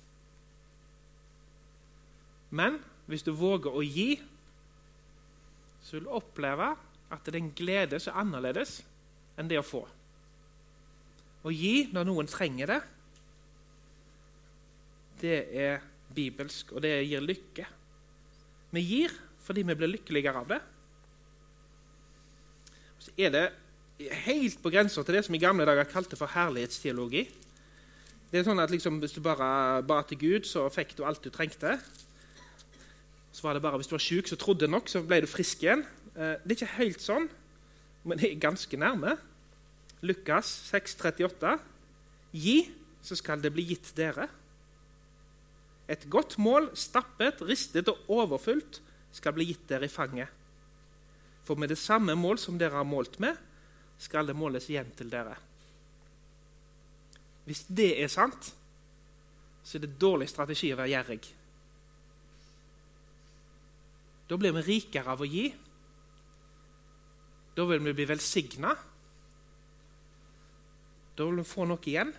Men 2.51 2.81
hvis 3.11 3.23
du 3.27 3.31
våger 3.35 3.75
å 3.75 3.83
gi, 3.85 4.17
så 5.83 5.97
vil 5.97 6.09
du 6.09 6.15
oppleve 6.19 6.73
at 7.11 7.27
det 7.27 7.35
er 7.35 7.41
en 7.41 7.55
glede 7.57 8.01
som 8.03 8.15
er 8.15 8.23
annerledes 8.25 8.81
enn 9.39 9.51
det 9.51 9.59
å 9.61 9.67
få. 9.67 9.85
Å 11.41 11.53
gi 11.55 11.89
når 11.95 12.09
noen 12.09 12.29
trenger 12.29 12.75
det, 12.75 12.81
det 15.21 15.39
er 15.63 15.81
bibelsk, 16.15 16.75
og 16.75 16.83
det 16.85 16.93
gir 17.07 17.23
lykke. 17.25 17.67
Vi 18.75 18.83
gir 18.85 19.15
fordi 19.45 19.65
vi 19.67 19.77
blir 19.79 19.91
lykkeligere 19.95 20.43
av 20.43 20.51
det. 20.51 20.61
Så 23.01 23.15
er 23.17 23.33
det 23.35 23.45
helt 24.25 24.61
på 24.63 24.73
grensa 24.73 25.03
til 25.05 25.17
det 25.17 25.25
som 25.27 25.35
i 25.37 25.43
gamle 25.43 25.67
dager 25.69 25.89
kalte 25.91 26.19
for 26.19 26.31
herlighetsteologi. 26.33 27.25
Det 28.31 28.39
er 28.39 28.47
sånn 28.47 28.63
at 28.63 28.71
liksom, 28.71 29.01
Hvis 29.03 29.17
du 29.17 29.23
bare 29.25 29.83
ba 29.87 30.03
til 30.07 30.21
Gud, 30.21 30.47
så 30.47 30.69
fikk 30.71 30.95
du 30.99 31.05
alt 31.07 31.23
du 31.25 31.31
trengte. 31.35 31.79
Så 33.33 33.43
var 33.47 33.55
det 33.55 33.63
bare 33.65 33.81
Hvis 33.81 33.91
du 33.91 33.97
var 33.97 34.05
sjuk, 34.05 34.31
så 34.31 34.39
trodde 34.39 34.71
nok, 34.71 34.89
så 34.89 35.03
ble 35.03 35.23
du 35.25 35.31
frisk 35.31 35.65
igjen. 35.65 35.83
Eh, 36.15 36.39
det 36.45 36.55
er 36.55 36.59
ikke 36.61 36.79
helt 36.79 37.03
sånn, 37.03 37.29
men 38.05 38.19
det 38.19 38.31
er 38.31 38.43
ganske 38.43 38.77
nærme. 38.79 39.17
Lukas 40.03 40.49
6,38.: 40.71 41.59
Gi, 42.33 42.71
så 43.03 43.19
skal 43.19 43.43
det 43.43 43.53
bli 43.53 43.67
gitt 43.73 43.93
dere. 43.99 44.29
Et 45.91 46.07
godt 46.07 46.39
mål, 46.39 46.71
stappet, 46.79 47.43
ristet 47.43 47.89
og 47.91 47.99
overfullt, 48.09 48.81
skal 49.13 49.35
bli 49.35 49.51
gitt 49.51 49.67
dere 49.69 49.89
i 49.89 49.93
fanget. 49.93 50.31
For 51.45 51.59
med 51.59 51.73
det 51.73 51.79
samme 51.79 52.15
mål 52.15 52.39
som 52.39 52.59
dere 52.59 52.79
har 52.79 52.87
målt 52.87 53.19
med, 53.19 53.35
skal 53.99 54.27
det 54.27 54.39
måles 54.39 54.71
igjen 54.71 54.93
til 54.97 55.11
dere. 55.11 55.35
Hvis 57.47 57.65
det 57.69 57.93
er 58.03 58.11
sant, 58.13 58.53
så 59.65 59.79
er 59.79 59.85
det 59.85 59.99
dårlig 60.01 60.29
strategi 60.31 60.73
å 60.73 60.79
være 60.79 60.93
gjerrig. 60.93 61.21
Da 64.31 64.39
blir 64.39 64.55
vi 64.59 64.67
rikere 64.67 65.13
av 65.13 65.23
å 65.23 65.29
gi. 65.29 65.49
Da 67.57 67.67
vil 67.67 67.83
vi 67.85 67.97
bli 67.99 68.07
velsigna 68.09 68.77
da 71.21 71.27
vil 71.27 71.43
vi 71.43 71.45
få 71.45 71.67
noe 71.69 71.85
igjen. 71.85 72.11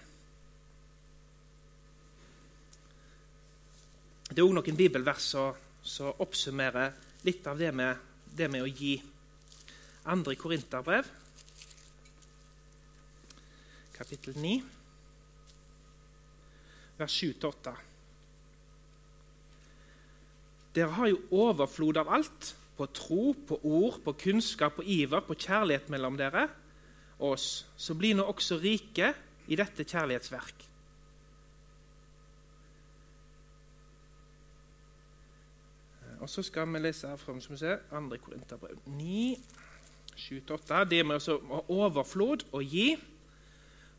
Det 4.30 4.38
er 4.38 4.46
òg 4.46 4.54
noen 4.54 4.78
bibelvers 4.78 5.32
som 5.34 6.20
oppsummerer 6.22 6.94
litt 7.25 7.48
av 7.50 7.58
det 7.58 7.72
med, 7.74 7.98
det 8.30 8.46
med 8.54 8.62
å 8.62 8.70
gi. 8.70 8.94
Andre 10.13 10.36
Korinterbrev, 10.38 11.10
kapittel 13.98 14.38
9, 14.38 14.54
vers 17.01 17.17
7-8. 17.20 17.75
Dere 20.75 20.96
har 20.96 21.12
jo 21.12 21.22
overflod 21.36 22.00
av 22.00 22.12
alt, 22.15 22.55
på 22.77 22.88
tro, 22.96 23.34
på 23.48 23.60
ord, 23.67 24.00
på 24.05 24.13
kunnskap, 24.17 24.77
på 24.77 24.86
iver, 24.88 25.22
på 25.25 25.36
kjærlighet 25.36 25.89
mellom 25.91 26.15
dere 26.17 26.48
oss, 27.22 27.65
så 27.77 27.96
bli 27.98 28.13
nå 28.17 28.25
også 28.25 28.58
rike 28.62 29.12
i 29.51 29.58
dette 29.60 29.86
kjærlighetsverk. 29.86 30.67
Og 36.22 36.29
Så 36.29 36.43
skal 36.46 36.67
vi 36.70 36.79
lese 36.79 37.10
her 37.10 37.17
frem, 37.17 37.41
som 37.41 37.55
vi 37.55 37.58
ser, 37.58 37.79
2. 37.89 38.17
Korinterbrev 38.22 38.77
9, 38.86 39.38
7-8. 40.17 40.84
Det 40.86 41.05
med 41.05 41.17
å 41.17 41.63
overflod 41.65 42.46
og 42.51 42.62
gi. 42.62 42.93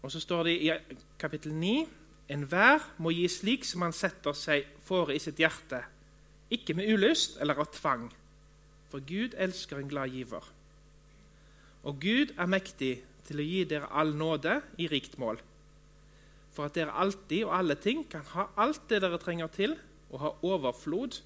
Og 0.03 0.13
så 0.13 0.21
står 0.23 0.47
det 0.47 0.55
i 0.63 0.71
kapittel 1.19 1.55
9.: 1.55 1.87
Enhver 2.31 2.85
må 3.03 3.11
gi 3.11 3.27
slik 3.29 3.65
som 3.67 3.83
han 3.87 3.95
setter 3.97 4.37
seg 4.37 4.69
fore 4.87 5.17
i 5.17 5.23
sitt 5.23 5.41
hjerte, 5.43 5.83
ikke 6.53 6.77
med 6.79 6.91
ulyst 6.93 7.39
eller 7.43 7.59
av 7.63 7.73
tvang, 7.75 8.11
for 8.93 9.05
Gud 9.09 9.35
elsker 9.41 9.81
en 9.81 9.91
glad 9.91 10.13
giver. 10.13 10.45
Og 11.83 11.99
Gud 12.01 12.35
er 12.39 12.51
mektig 12.51 12.93
til 13.27 13.41
å 13.41 13.47
gi 13.47 13.65
dere 13.69 13.91
all 13.91 14.13
nåde 14.15 14.61
i 14.79 14.89
rikt 14.91 15.19
mål, 15.19 15.41
for 16.53 16.69
at 16.69 16.77
dere 16.77 16.95
alltid 17.01 17.47
og 17.47 17.57
alle 17.57 17.79
ting 17.81 18.05
kan 18.11 18.27
ha 18.35 18.51
alt 18.61 18.85
det 18.91 19.01
dere 19.03 19.21
trenger 19.23 19.51
til, 19.53 19.79
og 20.13 20.21
ha 20.21 20.31
overflod 20.45 21.23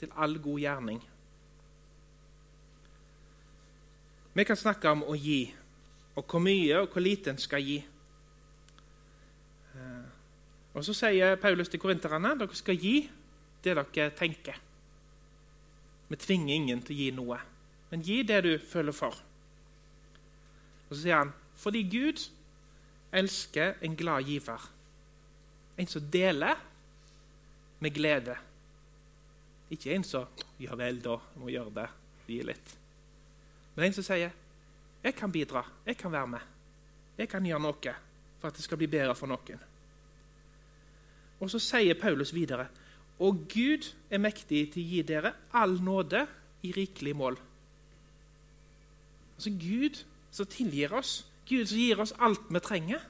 til 0.00 0.12
all 0.16 0.36
god 0.38 0.60
gjerning. 0.60 1.00
Vi 4.36 4.44
kan 4.46 4.56
snakke 4.56 4.92
om 4.92 5.02
å 5.08 5.16
gi, 5.18 5.48
og 6.14 6.26
hvor 6.28 6.42
mye 6.44 6.82
og 6.82 6.92
hvor 6.92 7.02
lite 7.02 7.32
en 7.32 7.40
skal 7.40 7.64
gi. 7.64 7.80
Og 10.74 10.84
Så 10.84 10.94
sier 10.94 11.36
Paulus 11.40 11.68
til 11.68 11.80
korinterne 11.82 12.36
dere 12.38 12.54
skal 12.54 12.78
gi 12.78 13.10
det 13.64 13.74
dere 13.76 14.10
tenker. 14.16 14.58
Vi 16.08 16.16
tvinger 16.16 16.54
ingen 16.54 16.82
til 16.82 16.94
å 16.94 16.98
gi 16.98 17.10
noe, 17.14 17.38
men 17.90 18.02
gi 18.02 18.22
det 18.26 18.40
du 18.46 18.52
føler 18.58 18.94
for. 18.94 19.14
Og 20.88 20.96
så 20.96 21.00
sier 21.02 21.20
han 21.20 21.32
fordi 21.60 21.82
Gud 21.90 22.22
elsker 23.12 23.76
en 23.84 23.96
glad 23.98 24.26
giver. 24.26 24.62
En 25.78 25.90
som 25.90 26.06
deler 26.12 26.58
med 27.80 27.94
glede. 27.94 28.36
Ikke 29.70 29.94
en 29.94 30.04
som 30.04 30.26
'Ja 30.58 30.74
vel, 30.74 31.00
da. 31.00 31.18
Må 31.36 31.48
gjøre 31.48 31.74
det. 31.74 31.88
Gi 32.26 32.42
litt.' 32.42 32.76
Men 33.76 33.84
en 33.84 33.92
som 33.92 34.04
sier 34.04 34.32
'Jeg 35.02 35.14
kan 35.14 35.32
bidra. 35.32 35.64
Jeg 35.86 35.96
kan 35.96 36.12
være 36.12 36.26
med. 36.26 36.40
Jeg 37.18 37.28
kan 37.28 37.44
gjøre 37.44 37.60
noe 37.60 37.94
for 38.40 38.48
at 38.48 38.54
det 38.54 38.64
skal 38.64 38.78
bli 38.78 38.86
bedre 38.86 39.14
for 39.14 39.26
noen.' 39.26 39.69
Og 41.40 41.50
så 41.50 41.58
sier 41.58 41.94
Paulus 41.94 42.34
videre 42.34 42.68
'Og 43.20 43.36
Gud 43.48 43.94
er 44.10 44.18
mektig 44.18 44.72
til 44.72 44.82
å 44.82 44.88
gi 44.88 45.02
dere 45.02 45.32
all 45.52 45.80
nåde 45.80 46.26
i 46.62 46.72
rikelig 46.72 47.16
mål. 47.16 47.36
Altså 49.36 49.50
Gud 49.50 50.04
som 50.30 50.46
tilgir 50.46 50.92
oss, 50.92 51.26
Gud 51.48 51.66
som 51.66 51.78
gir 51.78 52.00
oss 52.00 52.14
alt 52.18 52.48
vi 52.50 52.60
trenger. 52.60 53.00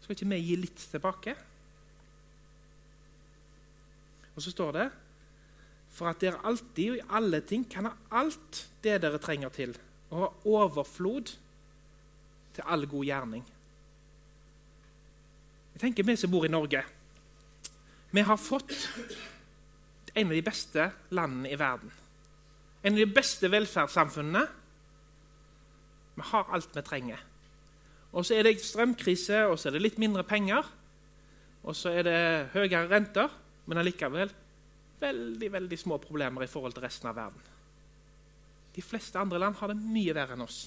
Skal 0.00 0.16
ikke 0.16 0.28
vi 0.28 0.40
gi 0.40 0.56
litt 0.56 0.76
tilbake? 0.76 1.34
Og 4.36 4.42
så 4.42 4.50
står 4.50 4.72
det 4.72 4.90
for 5.90 6.08
at 6.08 6.20
dere 6.22 6.40
alltid 6.46 6.90
og 6.90 6.96
i 6.96 7.06
alle 7.18 7.40
ting 7.40 7.66
kan 7.70 7.88
ha 7.90 7.94
alt 8.22 8.66
det 8.84 9.00
dere 9.02 9.18
trenger 9.18 9.48
til, 9.52 9.74
og 10.10 10.18
ha 10.22 10.28
overflod 10.44 11.34
til 12.54 12.64
all 12.64 12.86
god 12.86 13.04
gjerning. 13.04 13.44
Tenker 15.80 16.04
Vi 16.04 16.16
som 16.16 16.30
bor 16.30 16.44
i 16.44 16.52
Norge, 16.52 16.82
vi 18.10 18.20
har 18.20 18.36
fått 18.36 18.74
en 20.14 20.26
av 20.26 20.34
de 20.34 20.42
beste 20.42 20.90
landene 21.14 21.52
i 21.52 21.56
verden. 21.56 21.92
En 22.82 22.96
av 22.96 22.98
de 22.98 23.06
beste 23.06 23.48
velferdssamfunnene. 23.48 24.42
Vi 26.16 26.26
har 26.32 26.50
alt 26.50 26.74
vi 26.74 26.82
trenger. 26.82 27.22
Og 28.10 28.26
så 28.26 28.34
er 28.34 28.48
det 28.48 28.58
strømkrise, 28.64 29.44
og 29.46 29.58
så 29.58 29.70
er 29.70 29.76
det 29.76 29.84
litt 29.84 30.00
mindre 30.02 30.24
penger. 30.26 30.66
Og 31.62 31.76
så 31.78 31.94
er 31.94 32.08
det 32.08 32.18
høyere 32.56 32.88
renter, 32.90 33.30
men 33.70 33.78
allikevel 33.78 34.34
veldig 35.00 35.52
veldig 35.52 35.78
små 35.78 35.96
problemer 36.02 36.44
i 36.44 36.50
forhold 36.50 36.74
til 36.76 36.84
resten 36.84 37.08
av 37.08 37.16
verden. 37.16 37.46
De 38.74 38.82
fleste 38.82 39.18
andre 39.18 39.38
land 39.40 39.56
har 39.60 39.70
det 39.70 39.78
mye 39.80 40.14
verre 40.16 40.36
enn 40.36 40.44
oss. 40.44 40.64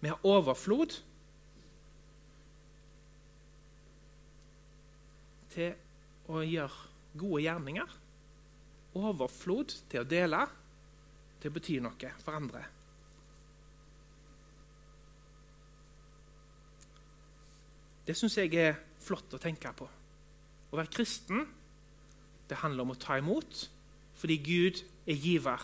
Vi 0.00 0.12
har 0.12 0.28
overflod 0.28 0.94
til 5.56 5.74
å 6.28 6.44
gjøre 6.44 7.16
gode 7.16 7.42
gjerninger. 7.46 7.98
Overflod 8.96 9.74
til 9.90 10.02
å 10.02 10.08
dele, 10.08 10.44
til 11.40 11.50
å 11.50 11.56
bety 11.56 11.78
noe 11.84 12.12
for 12.22 12.38
andre. 12.38 12.64
Det 18.06 18.14
syns 18.14 18.36
jeg 18.38 18.54
er 18.54 18.76
flott 19.02 19.34
å 19.34 19.42
tenke 19.42 19.72
på. 19.74 19.86
Å 20.70 20.78
være 20.78 20.92
kristen 20.94 21.42
det 22.46 22.60
handler 22.60 22.86
om 22.86 22.94
å 22.94 23.00
ta 23.00 23.18
imot 23.18 23.66
fordi 24.16 24.36
Gud 24.40 24.78
er 25.04 25.18
giver. 25.20 25.60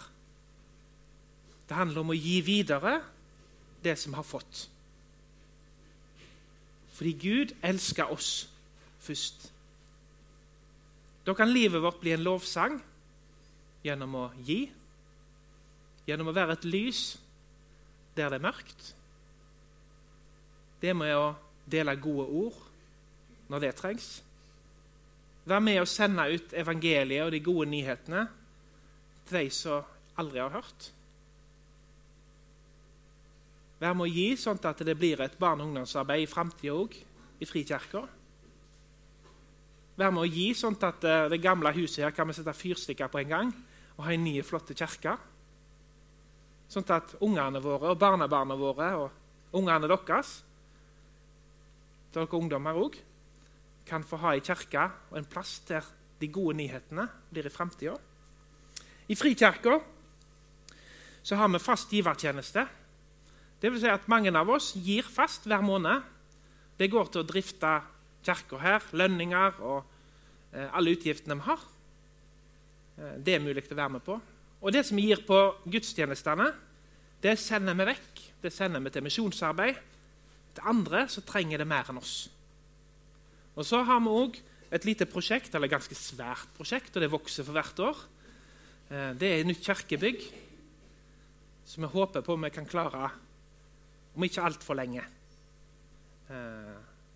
Det 1.68 1.78
handler 1.78 2.02
om 2.02 2.10
å 2.12 2.18
gi 2.18 2.40
videre 2.44 2.98
det 3.82 3.94
som 3.98 4.12
har 4.18 4.26
fått. 4.26 4.66
Fordi 6.92 7.14
Gud 7.16 7.54
elsker 7.64 8.12
oss 8.12 8.32
først. 9.00 9.48
Da 11.24 11.34
kan 11.34 11.52
livet 11.52 11.82
vårt 11.82 12.00
bli 12.00 12.12
en 12.16 12.24
lovsang 12.24 12.80
gjennom 13.82 14.14
å 14.18 14.24
gi, 14.42 14.64
gjennom 16.06 16.30
å 16.30 16.34
være 16.34 16.56
et 16.58 16.66
lys 16.66 17.02
der 18.16 18.32
det 18.32 18.40
er 18.40 18.44
mørkt. 18.44 18.88
Det 20.82 20.94
med 20.98 21.14
å 21.14 21.32
dele 21.70 21.94
gode 22.02 22.26
ord 22.26 22.58
når 23.52 23.62
det 23.62 23.74
trengs. 23.78 24.08
Være 25.46 25.62
med 25.62 25.80
å 25.82 25.88
sende 25.88 26.26
ut 26.30 26.54
evangeliet 26.58 27.26
og 27.26 27.32
de 27.34 27.42
gode 27.42 27.68
nyhetene 27.70 28.26
til 29.28 29.38
de 29.38 29.54
som 29.54 29.86
aldri 30.18 30.42
har 30.42 30.52
hørt. 30.54 30.90
Være 33.82 33.98
med 33.98 34.06
å 34.06 34.14
gi 34.14 34.28
sånn 34.38 34.60
at 34.62 34.82
det 34.86 34.94
blir 34.98 35.20
et 35.20 35.38
barne- 35.38 35.62
og 35.62 35.70
ungdomsarbeid 35.70 36.22
i 36.22 36.30
framtida 36.30 36.74
òg, 36.74 36.94
i 37.42 37.46
Frikirka. 37.46 38.04
Være 39.96 40.14
med 40.14 40.24
å 40.24 40.30
gi 40.30 40.52
sånn 40.56 40.78
at 40.80 41.04
eh, 41.04 41.28
det 41.32 41.42
gamle 41.42 41.72
huset 41.76 42.06
her 42.06 42.14
kan 42.16 42.28
vi 42.28 42.36
sette 42.36 42.54
fyrstikker 42.56 43.10
på 43.12 43.20
en 43.20 43.32
gang 43.32 43.52
og 43.98 44.06
ha 44.06 44.14
en 44.14 44.24
ny, 44.24 44.38
flott 44.46 44.72
kirke. 44.72 45.16
Sånn 46.72 46.88
at 46.94 47.16
ungene 47.20 47.60
våre 47.60 47.92
og 47.92 48.00
barnebarna 48.00 48.56
våre 48.56 48.88
og 48.96 49.58
ungene 49.58 49.90
deres, 49.90 50.38
dere 52.12 52.38
ungdommer 52.38 52.78
òg, 52.80 52.96
kan 53.84 54.04
få 54.06 54.20
ha 54.22 54.32
en 54.32 54.44
kirke 54.44 54.86
og 55.10 55.18
en 55.20 55.28
plass 55.28 55.58
der 55.68 55.84
de 56.22 56.30
gode 56.32 56.56
nyhetene 56.56 57.04
blir 57.32 57.48
i 57.48 57.52
framtida. 57.52 57.96
I 59.10 59.16
Frikirka 59.18 59.80
så 61.22 61.36
har 61.36 61.50
vi 61.52 61.60
fast 61.62 61.92
givertjeneste. 61.92 62.64
Det 63.60 63.70
vil 63.70 63.82
si 63.82 63.90
at 63.90 64.08
mange 64.10 64.32
av 64.34 64.48
oss 64.50 64.72
gir 64.74 65.06
fast 65.06 65.44
hver 65.46 65.62
måned. 65.62 66.02
Det 66.78 66.90
går 66.90 67.10
til 67.12 67.22
å 67.22 67.28
drifte 67.28 67.72
kirka 68.24 68.58
her, 68.62 68.84
lønninger 68.92 69.60
og 69.60 69.82
eh, 70.52 70.68
alle 70.72 70.94
utgiftene 70.96 71.38
vi 71.40 71.46
har. 71.48 71.64
Eh, 72.98 73.16
det 73.24 73.36
er 73.36 73.44
mulig 73.44 73.64
å 73.66 73.78
være 73.78 73.94
med 73.96 74.04
på. 74.06 74.18
Og 74.62 74.74
det 74.74 74.84
som 74.86 74.98
vi 74.98 75.08
gir 75.08 75.24
på 75.26 75.38
gudstjenestene, 75.66 76.52
det 77.22 77.34
sender 77.38 77.76
vi 77.78 77.88
vekk. 77.92 78.22
Det 78.42 78.52
sender 78.54 78.82
vi 78.82 78.92
til 78.94 79.04
misjonsarbeid. 79.06 79.80
Til 80.52 80.68
andre 80.68 81.06
som 81.10 81.26
trenger 81.26 81.62
det 81.62 81.68
mer 81.68 81.90
enn 81.90 82.00
oss. 82.00 82.28
Og 83.56 83.66
Så 83.66 83.82
har 83.84 84.00
vi 84.00 84.08
òg 84.08 84.38
et 84.72 84.84
lite 84.88 85.06
prosjekt, 85.06 85.54
eller 85.54 85.68
et 85.68 85.74
ganske 85.74 85.96
svært 85.96 86.48
prosjekt, 86.56 86.94
og 86.96 87.02
det 87.02 87.12
vokser 87.12 87.44
for 87.44 87.52
hvert 87.52 87.82
år. 87.84 87.98
Eh, 88.90 89.10
det 89.18 89.28
er 89.28 89.40
et 89.40 89.50
nytt 89.50 89.64
kirkebygg 89.64 90.24
som 91.64 91.84
vi 91.84 91.92
håper 91.92 92.24
på 92.24 92.36
vi 92.36 92.50
kan 92.50 92.66
klare 92.66 93.10
om 94.14 94.24
ikke 94.24 94.44
altfor 94.44 94.76
lenge. 94.76 95.04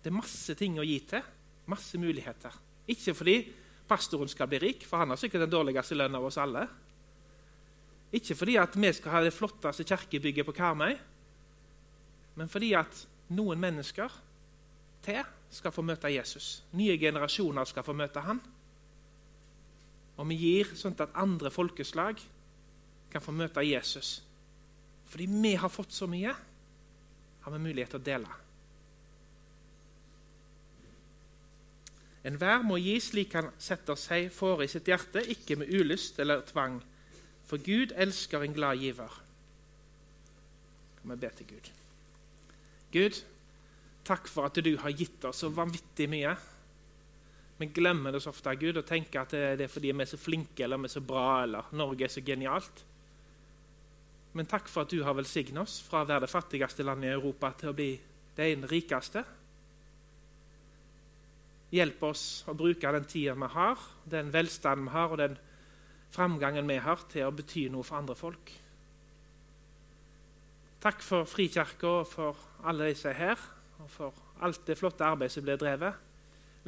Det 0.01 0.11
er 0.11 0.17
masse 0.17 0.55
ting 0.57 0.77
å 0.79 0.85
gi 0.85 0.99
til. 1.09 1.23
Masse 1.67 1.99
muligheter. 1.99 2.53
Ikke 2.87 3.15
fordi 3.17 3.37
pastoren 3.87 4.29
skal 4.31 4.49
bli 4.51 4.59
rik, 4.61 4.85
for 4.87 5.01
han 5.01 5.11
har 5.11 5.19
sikkert 5.19 5.45
den 5.45 5.53
dårligste 5.53 5.97
lønnen 5.97 6.19
av 6.19 6.27
oss 6.27 6.39
alle. 6.41 6.65
Ikke 8.15 8.37
fordi 8.39 8.55
at 8.59 8.75
vi 8.79 8.91
skal 8.95 9.17
ha 9.17 9.23
det 9.25 9.35
flotteste 9.35 9.83
kirkebygget 9.87 10.47
på 10.47 10.55
Karmøy, 10.55 10.95
men 12.37 12.51
fordi 12.51 12.71
at 12.77 13.01
noen 13.35 13.59
mennesker 13.59 14.13
til 15.03 15.23
skal 15.51 15.73
få 15.73 15.83
møte 15.85 16.11
Jesus. 16.11 16.61
Nye 16.77 16.97
generasjoner 16.99 17.67
skal 17.67 17.85
få 17.87 17.95
møte 17.97 18.23
han. 18.23 18.39
Og 20.17 20.27
vi 20.31 20.37
gir 20.39 20.73
sånn 20.77 20.95
at 20.99 21.15
andre 21.17 21.51
folkeslag 21.53 22.21
kan 23.11 23.23
få 23.23 23.33
møte 23.35 23.63
Jesus. 23.65 24.17
Fordi 25.07 25.27
vi 25.31 25.53
har 25.55 25.71
fått 25.71 25.95
så 25.95 26.07
mye, 26.09 26.33
har 27.43 27.53
vi 27.53 27.63
mulighet 27.63 27.95
til 27.95 28.01
å 28.01 28.07
dele. 28.07 28.39
Enhver 32.27 32.65
må 32.67 32.77
gi 32.81 32.97
slik 32.99 33.37
han 33.37 33.53
setter 33.61 33.95
seg 33.99 34.27
fore 34.35 34.67
i 34.67 34.71
sitt 34.71 34.89
hjerte, 34.89 35.23
ikke 35.23 35.55
med 35.61 35.71
ulyst 35.71 36.19
eller 36.19 36.43
tvang. 36.47 36.81
For 37.47 37.63
Gud 37.63 37.93
elsker 37.95 38.43
en 38.43 38.55
glad 38.57 38.83
giver. 38.83 39.21
Vi 41.07 41.15
be 41.15 41.29
til 41.37 41.47
Gud. 41.47 41.69
Gud, 42.91 43.21
Takk 44.07 44.29
for 44.31 44.47
at 44.47 44.59
du 44.63 44.77
har 44.79 44.93
gitt 44.95 45.25
oss 45.27 45.41
så 45.43 45.49
vanvittig 45.51 46.07
mye. 46.07 46.31
Vi 47.57 47.67
glemmer 47.75 48.13
det 48.13 48.21
så 48.23 48.31
ofte 48.31 48.53
Gud, 48.55 48.77
og 48.79 48.85
tenker 48.87 49.25
at 49.25 49.33
det 49.33 49.65
er 49.65 49.71
fordi 49.71 49.91
vi 49.91 50.05
er 50.05 50.11
så 50.11 50.19
flinke 50.21 50.63
eller 50.63 50.79
vi 50.79 50.87
er 50.87 50.93
så 50.95 51.03
bra 51.03 51.25
eller 51.43 51.73
Norge 51.75 52.05
er 52.07 52.13
så 52.13 52.23
genialt. 52.23 52.83
Men 54.37 54.47
takk 54.47 54.69
for 54.69 54.85
at 54.85 54.93
du 54.93 55.01
har 55.03 55.17
velsignet 55.17 55.59
oss 55.63 55.79
fra 55.83 56.03
å 56.03 56.07
være 56.07 56.27
det 56.27 56.31
fattigste 56.31 56.85
landet 56.85 57.09
i 57.09 57.17
Europa 57.17 57.51
til 57.57 57.71
å 57.71 57.75
bli 57.75 57.89
det 58.37 58.51
rikeste. 58.69 59.23
Hjelp 61.73 62.03
oss 62.07 62.23
å 62.47 62.55
bruke 62.55 62.91
den 62.95 63.07
tida 63.09 63.35
vi 63.35 63.49
har, 63.51 63.81
den 64.07 64.31
velstanden 64.31 64.87
vi 64.87 64.93
har, 64.93 65.11
og 65.11 65.19
den 65.19 65.35
framgangen 66.15 66.69
vi 66.69 66.79
har, 66.79 67.03
til 67.11 67.27
å 67.27 67.35
bety 67.35 67.67
noe 67.73 67.83
for 67.83 67.99
andre 67.99 68.15
folk. 68.15 68.53
Takk 70.83 71.01
for 71.03 71.27
Frikirka 71.27 71.89
og 71.89 72.07
for 72.07 72.39
alle 72.69 72.87
de 72.87 72.95
som 72.95 73.09
er 73.11 73.17
her 73.17 73.45
og 73.81 73.89
for 73.91 74.23
alt 74.45 74.61
det 74.67 74.77
flotte 74.77 75.05
arbeidet 75.05 75.33
som 75.33 75.45
blir 75.45 75.57
drevet. 75.59 75.97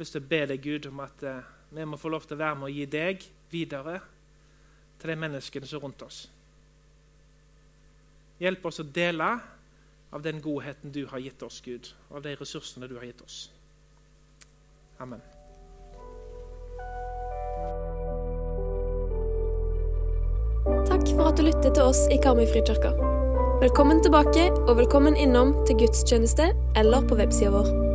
Jeg 0.00 0.16
å 0.16 0.24
be 0.24 0.40
deg, 0.48 0.62
Gud, 0.64 0.88
om 0.90 1.00
at 1.04 1.22
eh, 1.28 1.48
vi 1.70 1.84
må 1.86 1.98
få 2.00 2.10
lov 2.12 2.24
til 2.26 2.38
å 2.38 2.40
være 2.40 2.58
med 2.58 2.70
og 2.70 2.76
gi 2.76 2.86
deg 2.90 3.24
videre 3.52 3.98
til 5.00 5.12
de 5.12 5.16
menneskene 5.20 5.68
som 5.68 5.78
er 5.78 5.84
rundt 5.84 6.04
oss. 6.06 6.20
Hjelp 8.40 8.64
oss 8.70 8.80
å 8.80 8.86
dele 8.88 9.28
av 10.10 10.24
den 10.24 10.40
godheten 10.42 10.92
du 10.92 11.04
har 11.10 11.20
gitt 11.22 11.42
oss, 11.44 11.60
Gud, 11.62 11.92
og 12.08 12.18
av 12.18 12.26
de 12.26 12.34
ressursene 12.40 12.88
du 12.88 12.96
har 12.96 13.06
gitt 13.06 13.20
oss. 13.22 13.42
Amen. 15.00 15.20
Takk 20.86 21.08
for 21.16 21.30
at 21.30 21.38
du 21.38 21.46
lyttet 21.46 21.72
til 21.74 21.82
oss 21.82 22.04
i 22.12 22.18
Karmøy 22.20 22.44
Frikirke. 22.50 22.92
Velkommen 23.60 24.02
tilbake, 24.04 24.50
og 24.68 24.76
velkommen 24.76 25.16
innom 25.16 25.54
til 25.68 25.80
gudstjeneste 25.84 26.52
eller 26.76 27.08
på 27.08 27.16
websida 27.16 27.52
vår. 27.56 27.89